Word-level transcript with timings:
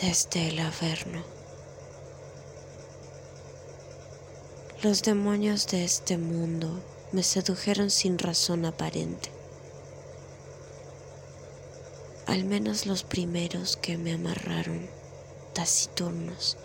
desde 0.00 0.48
el 0.48 0.58
Averno. 0.60 1.22
Los 4.82 5.02
demonios 5.02 5.66
de 5.66 5.84
este 5.84 6.18
mundo 6.18 6.80
me 7.12 7.22
sedujeron 7.22 7.90
sin 7.90 8.18
razón 8.18 8.64
aparente. 8.64 9.30
Al 12.26 12.44
menos 12.44 12.86
los 12.86 13.02
primeros 13.02 13.76
que 13.76 13.98
me 13.98 14.12
amarraron, 14.12 14.88
taciturnos, 15.54 16.56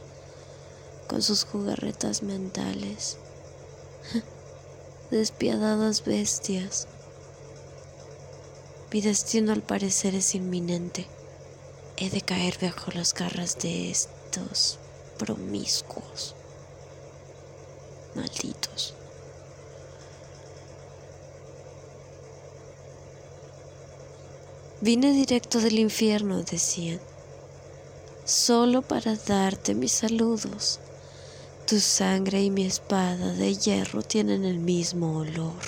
con 1.08 1.22
sus 1.22 1.46
jugarretas 1.46 2.22
mentales, 2.22 3.18
despiadadas 5.12 6.04
bestias 6.06 6.88
mi 8.94 9.02
destino 9.02 9.54
al 9.54 9.64
parecer 9.64 10.14
es 10.14 10.36
inminente. 10.36 11.08
He 12.04 12.10
de 12.10 12.20
caer 12.20 12.58
bajo 12.62 12.92
las 12.92 13.14
garras 13.14 13.60
de 13.60 13.90
estos 13.90 14.78
promiscuos. 15.18 16.36
Malditos. 18.14 18.94
Vine 24.82 25.14
directo 25.14 25.62
del 25.62 25.80
infierno, 25.80 26.44
decían, 26.44 27.00
solo 28.26 28.82
para 28.82 29.16
darte 29.16 29.74
mis 29.74 29.94
saludos. 29.94 30.82
Tu 31.66 31.80
sangre 31.80 32.42
y 32.42 32.50
mi 32.50 32.66
espada 32.66 33.32
de 33.32 33.56
hierro 33.56 34.02
tienen 34.02 34.44
el 34.44 34.58
mismo 34.58 35.20
olor, 35.20 35.64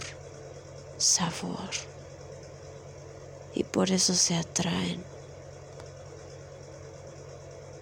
sabor 0.97 1.69
y 3.53 3.63
por 3.63 3.89
eso 3.89 4.13
se 4.13 4.35
atraen. 4.35 5.14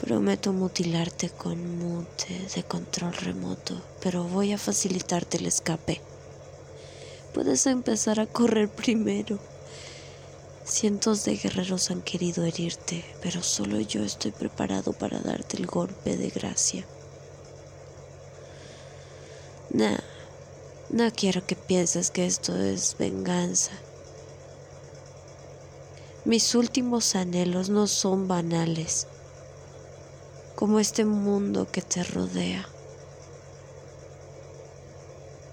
Prometo 0.04 0.52
mutilarte 0.52 1.30
con 1.30 1.78
mute 1.78 2.48
de 2.54 2.64
control 2.64 3.14
remoto, 3.14 3.82
pero 4.02 4.26
voy 4.26 4.52
a 4.52 4.58
facilitarte 4.58 5.38
el 5.38 5.46
escape. 5.46 6.02
Puedes 7.34 7.66
empezar 7.68 8.20
a 8.20 8.26
correr 8.26 8.68
primero. 8.68 9.40
Cientos 10.66 11.24
de 11.24 11.38
guerreros 11.38 11.90
han 11.90 12.02
querido 12.02 12.44
herirte, 12.44 13.06
pero 13.22 13.42
solo 13.42 13.80
yo 13.80 14.04
estoy 14.04 14.32
preparado 14.32 14.92
para 14.92 15.22
darte 15.22 15.56
el 15.56 15.68
golpe 15.68 16.18
de 16.18 16.28
gracia. 16.32 16.86
No, 19.70 19.96
no 20.90 21.10
quiero 21.12 21.48
que 21.48 21.56
pienses 21.56 22.12
que 22.12 22.26
esto 22.26 22.58
es 22.58 22.98
venganza. 23.00 23.72
Mis 26.26 26.56
últimos 26.56 27.16
anhelos 27.16 27.70
no 27.70 27.88
son 27.88 28.28
banales, 28.28 29.08
como 30.64 30.80
este 30.80 31.04
mundo 31.04 31.68
que 31.70 31.82
te 31.82 32.02
rodea. 32.04 32.66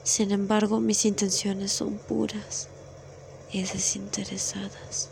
Sin 0.04 0.30
embargo, 0.30 0.78
mis 0.78 1.04
intenciones 1.04 1.72
son 1.72 1.98
puras 1.98 2.68
y 3.50 3.62
desinteresadas. 3.62 5.08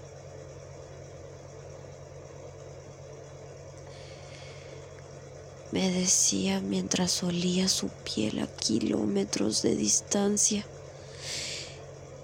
Me 5.73 5.91
decía 5.91 6.61
mientras 6.61 7.25
olía 7.25 7.69
su 7.69 7.89
piel 7.89 8.39
a 8.39 8.47
kilómetros 8.47 9.63
de 9.63 9.75
distancia. 9.75 10.65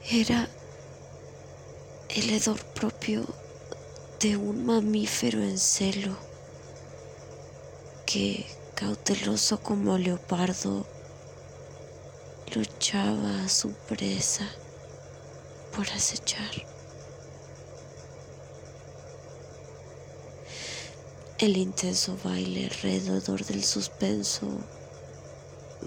Era 0.09 0.49
el 2.09 2.31
hedor 2.31 2.65
propio 2.67 3.27
de 4.21 4.37
un 4.37 4.65
mamífero 4.65 5.43
en 5.43 5.59
celo 5.59 6.34
que, 8.15 8.47
cauteloso 8.77 9.59
como 9.59 9.99
leopardo, 9.99 10.87
luchaba 12.55 13.43
a 13.45 13.49
su 13.49 13.73
presa 13.89 14.49
por 15.75 15.89
acechar. 15.91 16.55
El 21.39 21.57
intenso 21.57 22.17
baile 22.23 22.67
alrededor 22.67 23.45
del 23.47 23.65
suspenso 23.65 24.47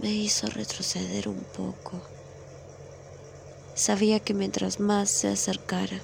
me 0.01 0.09
hizo 0.11 0.47
retroceder 0.47 1.29
un 1.29 1.39
poco. 1.55 2.01
Sabía 3.73 4.19
que 4.19 4.33
mientras 4.33 4.81
más 4.81 5.09
se 5.09 5.29
acercara, 5.29 6.01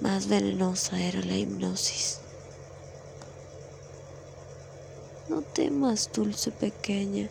más 0.00 0.26
venenosa 0.26 1.00
era 1.00 1.20
la 1.20 1.36
hipnosis. 1.36 2.23
No 5.28 5.40
temas, 5.40 6.10
dulce 6.12 6.50
pequeña, 6.50 7.30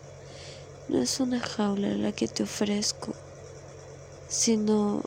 no 0.89 1.01
es 1.01 1.19
una 1.19 1.39
jaula 1.39 1.89
la 1.89 2.11
que 2.11 2.27
te 2.27 2.41
ofrezco, 2.41 3.13
sino 4.27 5.03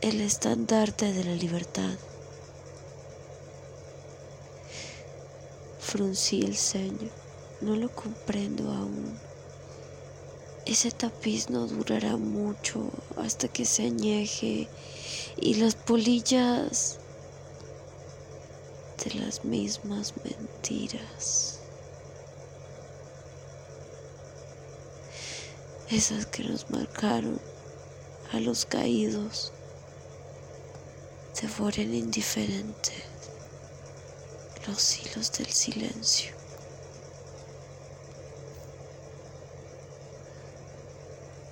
el 0.00 0.20
estandarte 0.20 1.12
de 1.12 1.24
la 1.24 1.34
libertad. 1.34 1.94
Fruncí 5.78 6.42
el 6.42 6.56
ceño, 6.56 7.08
no 7.60 7.76
lo 7.76 7.88
comprendo 7.94 8.72
aún. 8.72 9.16
Ese 10.66 10.90
tapiz 10.90 11.48
no 11.48 11.66
durará 11.66 12.16
mucho 12.16 12.90
hasta 13.16 13.48
que 13.48 13.64
se 13.64 13.84
añeje 13.84 14.68
y 15.36 15.54
las 15.54 15.76
polillas 15.76 16.98
de 19.04 19.14
las 19.14 19.44
mismas 19.44 20.12
mentiras. 20.24 21.57
Esas 25.90 26.26
que 26.26 26.44
nos 26.44 26.68
marcaron 26.68 27.40
a 28.32 28.40
los 28.40 28.66
caídos 28.66 29.52
devoren 31.40 31.94
indiferente 31.94 32.92
los 34.66 34.98
hilos 34.98 35.32
del 35.32 35.46
silencio. 35.46 36.38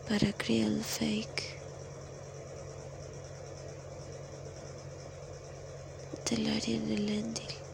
para 0.08 0.32
crear 0.32 0.68
el 0.68 0.84
fake 0.84 1.58
del 6.30 6.46
área 6.46 6.76
en 6.76 6.92
el 6.92 7.08
endil. 7.08 7.65